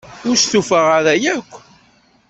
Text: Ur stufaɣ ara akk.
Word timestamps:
Ur 0.27 0.35
stufaɣ 0.37 0.87
ara 0.97 1.13
akk. 1.35 1.51